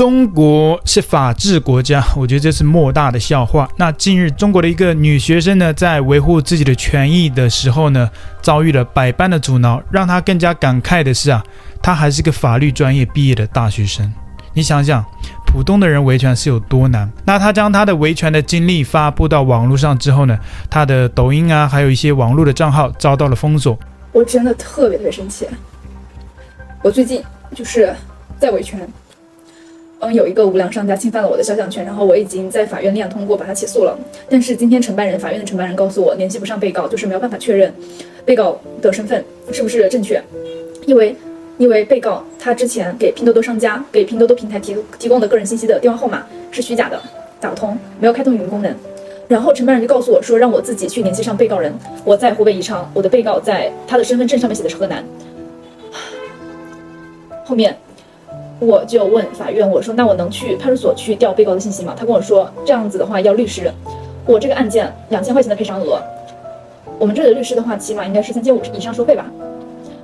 [0.00, 3.68] 中国是法治国家，我觉得这是莫大的笑话。
[3.76, 8.10] 那近日，中国的一个女学生呢，在维护自己的权益的时候呢，
[8.40, 9.78] 遭遇了百般的阻挠。
[9.90, 11.44] 让她更加感慨的是啊，
[11.82, 14.10] 她还是个法律专业毕业的大学生。
[14.54, 15.04] 你想想，
[15.46, 17.12] 普通的人维权是有多难？
[17.26, 20.38] 那她将她的维权的经历发布到网络上之后呢，
[20.70, 23.78] 她的抖音啊，还有一些网络的账号遭到了封锁。
[24.12, 25.46] 我真的特别特别生气。
[26.80, 27.22] 我最近
[27.54, 27.94] 就是
[28.38, 28.90] 在维权。
[30.02, 33.98] 嗯，有一个无良商家侵犯了我的肖像权，然后我已经在法院立案通过，把他起诉了。
[34.30, 37.70] 但是今天承办人，法院的承办人告诉我，联系不上被告，就是没有办法确认
[38.24, 39.22] 被告的身份
[39.52, 40.22] 是不是正确，
[40.86, 41.14] 因为
[41.58, 46.98] 因为被告他之前给拼多多商家、给拼多多平台提提供的个人信息的电话号码是虚假的，
[47.38, 48.74] 打不通，没有开通语音功能。
[49.28, 51.72] 然后承办人就告诉我说，让我自己去联系上被告人。
[52.06, 55.04] 我在湖北宜昌，我的被告在他的身份证上面写的是河南。
[57.44, 57.76] 后面。
[58.60, 61.94] 我就问法院，我说那我能去派出所去调被告的信息吗？
[61.98, 63.72] 他跟我说这样子的话要律师，
[64.26, 65.98] 我这个案件两千块钱的赔偿额，
[66.98, 69.24] 我们这里的律师的话起码应该是三千五以上收费吧。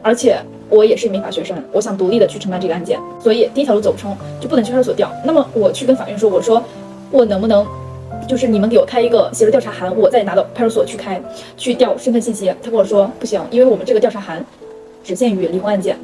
[0.00, 0.38] 而且
[0.70, 5.10] 我也是一名法学生，我想独立的去承办这个案件，所以第一条路走不通，就不能去派出所调。
[5.22, 6.62] 那么我去跟法院说，我说
[7.10, 7.66] 我能不能
[8.26, 11.20] 就是你们给我开一个协助调查函，我再拿到派出所去开
[11.58, 12.46] 去调身份信息？
[12.62, 14.42] 他跟我说不行，因为我们这个调查函
[15.04, 15.98] 只限于离婚案件。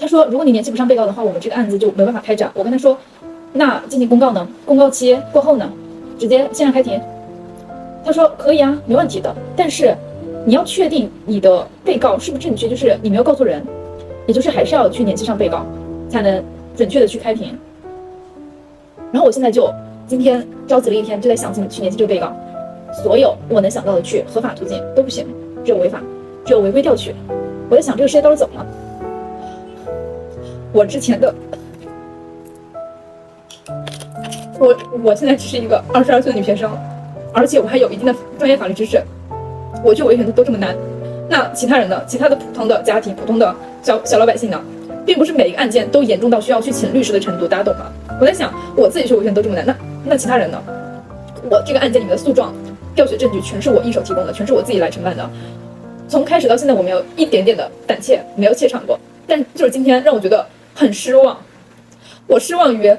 [0.00, 2.96] 他说：“如果你联系不上被告的话，我们这个案子就没办法开展。”我跟他说
[3.52, 4.48] ：“那进行公告呢？
[4.64, 5.70] 公告期过后呢？
[6.18, 6.98] 直接线上开庭？”
[8.02, 9.34] 他说：“可以啊，没问题的。
[9.54, 9.94] 但是
[10.46, 13.62] 你要确定你的被告是不是正确，就是你没有告错人，
[14.26, 15.66] 也就是还是要去联系上被告，
[16.08, 16.42] 才能
[16.74, 17.56] 准确的去开庭。”
[19.12, 19.70] 然后我现在就
[20.06, 22.32] 今天着急了一天，就在想怎么去联系这个被告。
[23.04, 25.26] 所有我能想到的去合法途径都不行，
[25.62, 26.00] 只有违法，
[26.46, 27.14] 只有违规调取。
[27.68, 28.66] 我在想这个世界到底怎么了？
[30.72, 31.34] 我之前的，
[34.58, 36.70] 我我现在只是一个二十二岁的女学生，
[37.32, 39.02] 而且我还有一定的专业法律知识。
[39.84, 40.76] 我觉得维权都这么难，
[41.28, 42.00] 那其他人呢？
[42.06, 43.52] 其他的普通的家庭、普通的
[43.82, 44.60] 小小老百姓呢？
[45.04, 47.90] 并不是每一个案件都严重到需要去请律师的程度，大家懂吗？
[48.20, 49.74] 我在想，我自己去维权都这么难，那
[50.04, 50.62] 那其他人呢？
[51.50, 52.54] 我这个案件里面的诉状、
[52.94, 55.28] 调取证据全是我一手提供的，全是我自己来承办的。
[56.06, 58.96] 从开始到现在，我没有一点点的胆怯，没有怯场过。
[59.26, 60.46] 但就是今天让我觉得。
[60.74, 61.38] 很失望，
[62.26, 62.96] 我失望于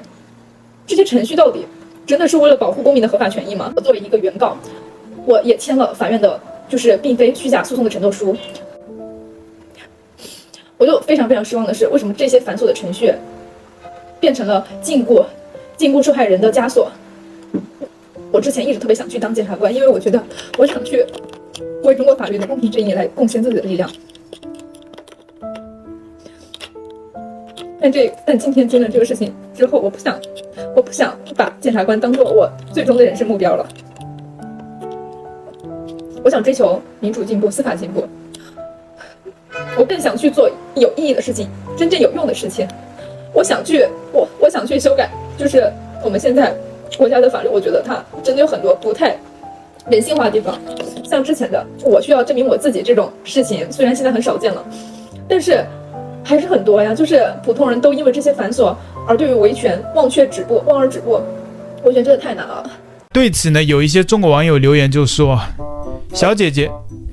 [0.86, 1.66] 这些程序到底
[2.06, 3.72] 真的是为了保护公民的合法权益吗？
[3.76, 4.56] 我作为一个原告，
[5.26, 8.36] 我也签了法院的，就是并非虚假诉讼的承诺书。
[10.76, 13.14] 我就非常非常失望的是，为什么这些繁琐的程序
[14.18, 15.24] 变成了禁锢、
[15.76, 16.90] 禁锢受害人的枷锁？
[18.32, 20.22] 我之前一直特别想去当检察官，因为我觉得
[20.58, 21.06] 我想去
[21.84, 23.88] 为中国法律的公平正义来贡献自己的力量。
[27.82, 30.16] 但这但今天真的这个事情之后，我不想，
[30.76, 33.68] 我不想把检察官当做我最终的人生目标了。
[36.22, 38.06] 我想追求民主进步、司法进步。
[39.76, 42.68] 我更想去做有意义的事情，真正有用的事情。
[43.34, 45.68] 我想去，我我想去修改，就是
[46.04, 46.54] 我们现在
[46.96, 49.16] 国家的法律，我觉得它真的有很多不太
[49.88, 50.56] 人性化的地方。
[51.02, 54.64] 像之前的，我需要证明我自己这种事情，虽然现在很少见了，
[55.28, 55.64] 但是。
[56.24, 58.74] 还是很多呀，就是普通人都因为这些繁琐
[59.06, 61.20] 而对于维权忘却止步、望而止步，
[61.84, 62.64] 维权真的太难了。
[63.12, 65.38] 对此呢，有一些中国网友留言就说
[66.14, 66.70] ：“小姐姐，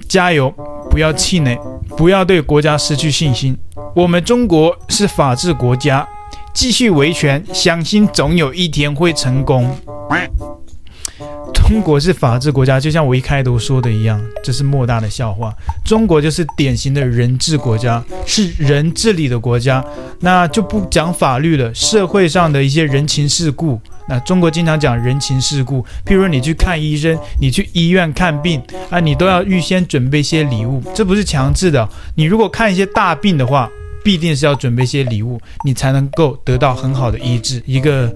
[0.08, 0.54] 加油，
[0.90, 1.58] 不要气馁，
[1.98, 3.58] 不要对国家失去信心。
[3.96, 6.08] 我们中国是法治国家，
[6.54, 9.70] 继续维权，相信总有一天会成功。”
[11.70, 15.54] 中国是法治国家，就像我一开头说的一样，这是莫大的笑话。
[15.86, 19.86] 中国就是典型的人治国家，是人治理的国家，
[20.20, 21.72] 那就不讲法律了。
[21.72, 28.60] 社会上的一些人情世故，那中国经常讲人情世故，譬如你去看医生，你去医院看病
[28.90, 31.88] 啊，你都要预先准备一些礼物，这不是强制的。
[32.16, 33.70] 你如果看一些大病的话，
[34.04, 37.62] 必定是要准备一些礼物，你才能够得到很好的医治。
[37.68, 38.12] 一个。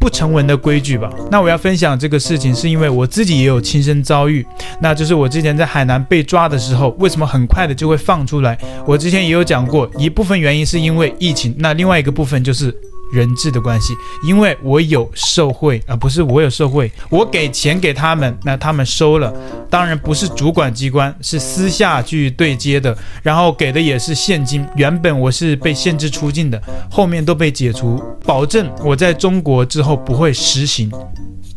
[0.00, 1.08] 不成文的规矩吧。
[1.30, 4.44] 那我要分享这个事情，是因为我自己也有亲身遭遇。
[4.80, 8.58] 那就是我之前在海南被抓的时候，为什么很快的就会放出来？
[8.86, 12.74] 我之前也有讲过，一部分原因是因为疫情，那另外一个部分就是。
[13.12, 19.32] 人质的关系，因为我有受贿，而不是我有受贿，我给钱给他们，那他们收了，
[19.68, 24.66] 当然不是主管机关，是私下去对接的，然后给的也是现金。
[24.76, 30.90] 原本我是被限制出境的，后面都被解除，保证我在中国之后不会实行。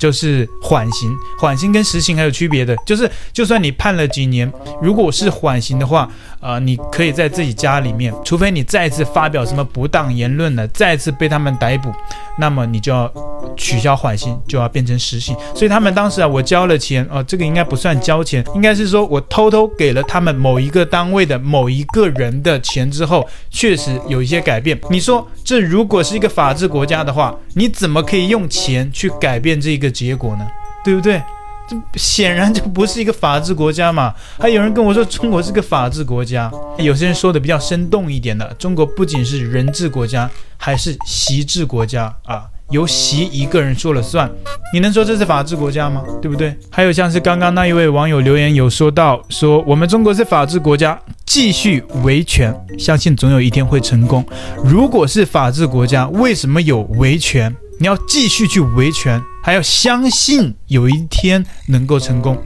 [0.04, 1.18] 就是缓刑。
[1.40, 4.52] 缓刑跟实刑还有区别的，就是就算你判了几年，
[4.82, 6.10] 如果是缓刑的话，
[6.42, 11.90] 呃，你可以在自己家里面，除非你再次发表什么不当言论了，再次被他们逮捕，
[12.38, 13.10] 那么你就要
[13.56, 15.34] 取消缓刑，就要变成实刑。
[15.56, 24.78] 所以他们当时啊，我交了钱，哦、呃，这个应该不算交钱，应该是说我偷偷给了他们某一个单位的某一个人的钱之后，确实有一些改变。
[24.90, 30.48] 你说这如果是一个法治国家的话，你怎么可以用钱去改变这个结果呢？
[30.84, 31.22] 对不对？
[31.66, 34.14] 这显然就不是一个法治国家嘛。
[34.38, 44.30] 还有人跟我说中国是个法治国家，有些人说的比较生动一点的，中国不仅是人治国家，还是习治国家啊，由习一个人说了算。
[44.74, 46.04] 你能说这是法治国家吗？
[46.22, 46.54] 对不对？
[46.70, 54.26] 还有像是刚刚那一位网友留言有说到，说我们中国是法治国家，继续维权，相信总有一天会成功。
[54.66, 57.56] 如果是法治国家，为什么有维权？
[57.84, 62.42] 你要继续去维权，还要相信有一天能够成功。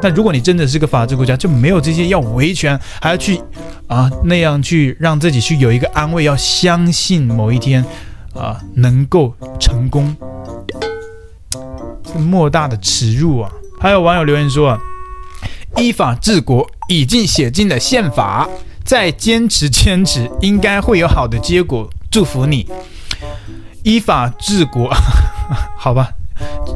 [0.00, 3.40] 那如果你真的是个法治国家，就没有这些要维权，还要去
[3.88, 7.84] 啊那样去让自己去有一个安慰，要相信某一天
[8.34, 10.14] 啊能够成功，
[12.04, 13.50] 这莫大的耻辱啊！
[13.80, 14.78] 还有网友留言说，
[15.76, 18.48] 依法治国已经写进了宪法，
[18.84, 21.90] 再坚持坚持，应该会有好的结果。
[22.12, 22.68] 祝福你。
[23.82, 24.90] 依法治国，
[25.76, 26.10] 好吧，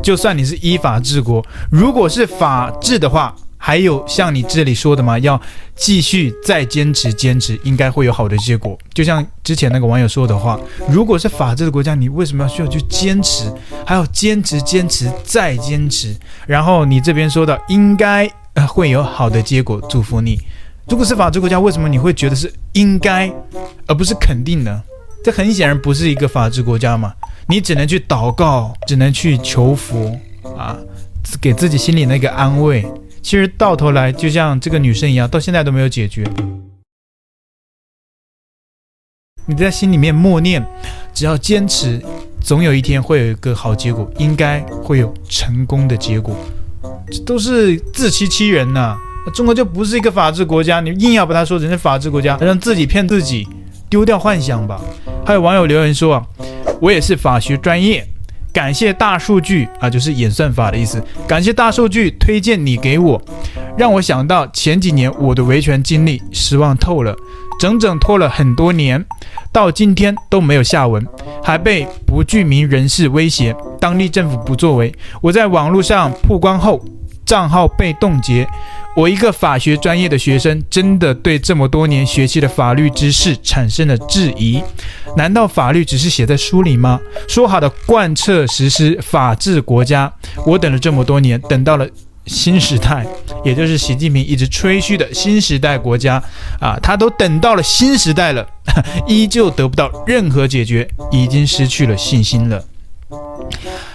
[0.03, 5.19] 就算你是依法治国，如果是法治的话，还有像你这里说的吗？
[5.19, 5.41] 要
[5.75, 8.79] 继续再坚持坚持，应该会有好的结果。
[8.93, 10.59] 就像之前那个网友说的话，
[10.89, 13.53] 如果是法治的国家，你为什么要需要去坚持，
[13.85, 16.15] 还要坚持坚持再坚持？
[16.47, 18.31] 然后你这边说的应该
[18.69, 20.39] 会有好的结果，祝福你。
[20.89, 23.33] 如果是法治国家，为什么你会觉得是应该，
[23.89, 24.83] 而不是肯定呢？
[25.27, 27.13] 这很显然不是一个法治国家嘛，
[27.49, 30.17] 你只能去祷告，只能去求福
[30.57, 30.79] 啊，
[31.41, 32.87] 给自己心里那个安慰。
[33.23, 36.25] 其实到头来，就像这个女生一样，到现在都没有解决。
[39.47, 40.65] 你在心里面默念，
[41.13, 42.01] 只要坚持，
[42.41, 46.37] 总有一天会有一个好结果，应该会有成功的结果。
[47.11, 48.97] 这都是自欺欺人呐！
[49.35, 53.45] 中国就不是一个法治国家，你硬要把它说成是法治国家，让自己骗自己，
[53.91, 54.81] 丢掉幻想吧。
[55.27, 56.23] 还有网友留言说啊，
[56.81, 58.07] 我也是法学专业，
[58.53, 61.03] 感谢大数据啊，就是演算法的意思。
[61.27, 63.21] 感谢大数据推荐你给我，
[63.77, 67.13] 让我想到前几年我的维权经历，失望透了，
[67.59, 69.05] 整整拖了很多年，
[69.51, 71.05] 到今天都没有下文，
[71.43, 74.95] 还被不具名人士威胁，当地政府不作为。
[75.21, 76.81] 我在网络上曝光后，
[77.27, 78.49] 账号被冻结。
[78.97, 84.63] 我一个法学专业的学生，真的对这么多年学习的法律知识产生了质疑。
[85.17, 86.99] 难道法律只是写在书里吗？
[87.29, 90.11] 说好的贯彻实施法治国家，
[90.47, 91.87] 我等了这么多年，等到了
[92.25, 93.07] 新时代，
[93.45, 96.23] 也就是习近平一直吹嘘的新时代国家
[96.59, 98.49] 啊，他都等到了新时代了，
[99.07, 102.65] 依旧得不到任何解决，已经失去了信心了。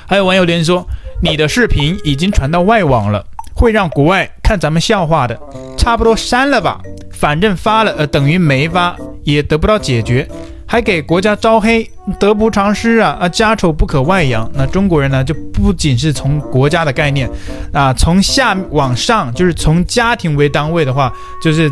[0.05, 0.87] 还有网友留言说
[1.21, 5.39] ：“你的视频已经传到外网了。”会让国外看咱们笑话的，
[5.77, 6.79] 差不多删了吧。
[7.11, 10.27] 反正发了，呃，等于没发，也得不到解决，
[10.65, 11.87] 还给国家招黑，
[12.17, 13.17] 得不偿失啊！
[13.19, 14.49] 啊，家丑不可外扬。
[14.55, 17.29] 那中国人呢，就不仅是从国家的概念，
[17.71, 21.13] 啊，从下往上，就是从家庭为单位的话，
[21.43, 21.69] 就是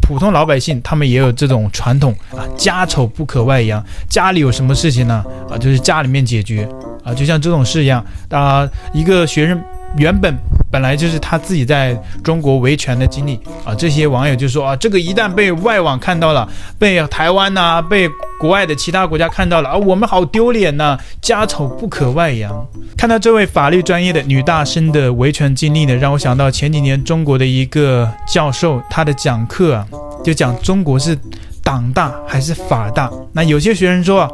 [0.00, 3.84] 普通老百姓，他们也有这种传统啊，家丑不可外扬。
[4.08, 5.22] 家里有什么事情呢？
[5.50, 6.66] 啊，就是家里面解决
[7.08, 9.58] 啊，就像这种事一样啊，一个学生。
[9.96, 10.36] 原本
[10.70, 16.46] 本来就是他自己在中国维权的经历啊，这些网友就说啊，这个一旦被外网看到了，
[16.78, 18.06] 被台湾呐、被
[18.38, 22.52] 国外的其他国家看到了啊，我们好丢脸呐、家丑不可外扬。
[22.98, 29.86] 看到这位法律专业的女大生的维权经历呢，让我想到前几年中国的一个教授，他的讲课啊，
[30.22, 31.18] 就讲中国是
[31.68, 33.10] 党大还是法大？
[33.34, 34.30] 那有些学生说啊。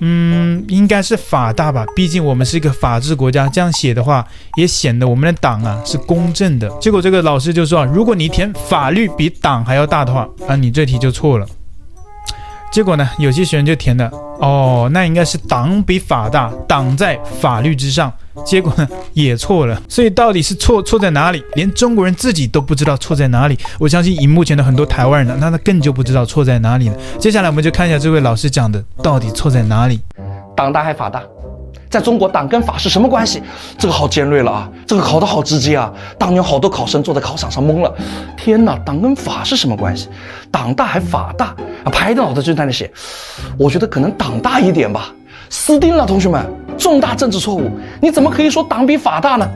[0.00, 3.48] 嗯，应该是法大吧，毕竟我们是一个法治国家。
[3.48, 4.26] 这样写的话，
[4.58, 6.68] 也显得我们的党啊是公正的。
[6.78, 11.46] 结果这个老师就说啊，如果你填法律比党还要大的话，啊，你这题就错了。
[12.72, 18.12] 结果呢，有些学生就填了，哦，那应该是党比法大，党在法律之上。
[18.44, 19.80] 结果呢，也错了。
[19.88, 21.42] 所以到底是错错在哪里？
[21.54, 23.58] 连中国人自己都不知道错在哪里。
[23.78, 26.96] 我相信荧幕前的很多台湾人呢，那他更就不知道错在哪里了。
[27.18, 30.00] 接下来我们就看一下这位老师讲的到底错在哪里。
[30.54, 31.22] 党大还法大？
[31.88, 33.40] 在中国，党跟法是什么关系？
[33.78, 34.68] 这个好尖锐了啊！
[34.86, 35.90] 这个考得好直接啊！
[36.18, 37.94] 当年好多考生坐在考场上懵了。
[38.36, 40.08] 天哪，党跟法是什么关系？
[40.50, 41.54] 党大还法大？
[41.86, 42.90] 啊，拍着脑袋就在那写。
[43.56, 45.12] 我觉得可能党大一点吧。
[45.48, 46.44] 死定了，同学们！
[46.76, 47.70] 重大政治错误。
[48.02, 49.48] 你怎么可以说党比法大呢？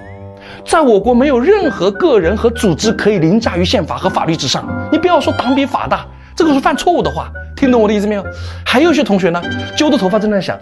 [0.65, 4.65] 在我国没有任何个人和组织可以凌驾于宪法和法律之上。
[4.93, 6.07] 你不要说党比法大，
[6.37, 7.29] 这个是犯错误的话。
[7.57, 8.25] 听懂我的意思没有？
[8.65, 9.43] 还有一些同学呢，
[9.77, 10.57] 揪着头发正在想，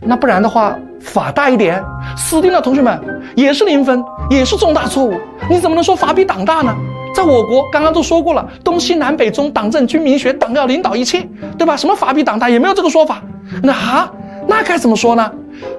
[0.00, 1.82] 那不然的话，法大一点，
[2.16, 2.60] 死定了。
[2.60, 2.98] 同学们
[3.34, 5.18] 也是零分，也是重大错误。
[5.50, 6.72] 你怎么能说法比党大呢？
[7.20, 11.76] 在我国刚刚都说过了，东西南北中，党政军民学，党要领导一切，对吧？
[11.76, 13.22] 什么法比党大也没有这个说法。
[13.62, 14.10] 那哈，
[14.48, 15.30] 那该怎么说呢？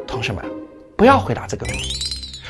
[0.06, 0.46] 同学们，
[0.96, 1.96] 不要回答这个问题。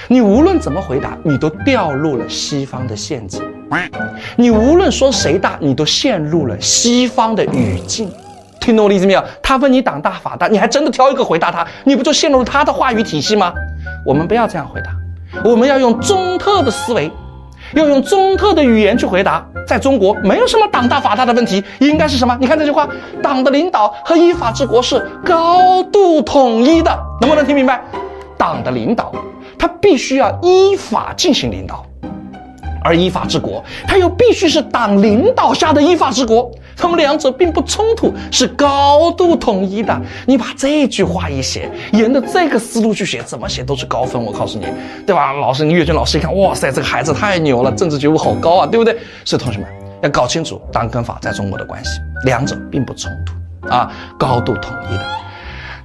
[0.10, 3.42] 你无论怎么回答，你都掉入了西方的陷阱。
[4.36, 8.12] 你无论说谁大，你都陷入了西方的语境。
[8.60, 9.24] 听懂我的意思没有？
[9.42, 13.54] 他问你党大法大，你还真的挑一个回答他，你不就陷入了他的话语体系吗？
[14.06, 14.92] 我们不要这样回答，
[15.50, 17.10] 我们要用中特的思维，
[17.74, 19.46] 要用中特的语言去回答。
[19.68, 22.38] 在中国，没有什么党大法大的问题，应该是什么？
[22.42, 22.88] 你看这句话，
[23.22, 27.82] 党的领导和依法治国是高度统一的，能不能听明白？
[28.38, 29.14] 党的领导。
[29.58, 31.86] 他必须要依法进行领导，
[32.84, 40.02] 而依法治国，他又必须是党领导下的依法治国，他们两者并不冲突，是高度统一的。
[40.26, 44.22] 你把这句话一写，沿着这个思路去写，怎么写都是高分。
[44.24, 44.66] 我告诉你，
[45.06, 45.34] 对吧？
[45.34, 48.98] 老师，你阅卷老师一看，哇塞，这个孩子太牛了，政治觉悟好高啊，对不对？
[49.26, 49.68] 所以同学们
[50.02, 55.06] 要搞清楚党跟法在中国的关系，两者并不冲突啊，高度统一的。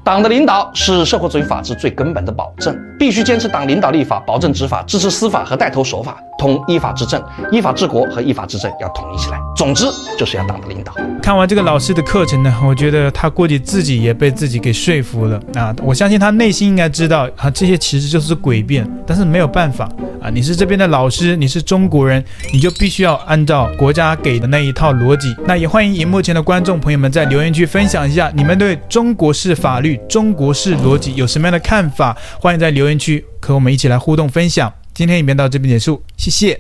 [0.02, 9.38] 党的领导是社会主义法治最根本的保证，必须坚持党领导立法，保证执法，支持司法和带头守法，同依法执政，依法治国和依法治政要统一起来。
[9.56, 9.86] 总之
[10.18, 10.92] 就是要党的领导。
[11.22, 15.74] 看完这个老师的课程呢，我觉得他估计自己也被自己给说服了啊！
[15.82, 19.88] 我相信他内心应该知道啊，这些其实就是诡辩，但是没有办法
[20.20, 20.30] 啊！
[20.30, 25.34] 你是这边的老师，你是中国人，你就必须要按照国家给的那一套逻辑。
[25.46, 32.16] 那也欢迎荧幕前的观众朋友们在留言区分享一下你们对中国式法律、中国式逻辑有什么样的看法？
[32.40, 34.72] 欢迎在留言区和我们一起来互动分享。
[34.96, 36.58] 今天影片到这边结束，谢谢。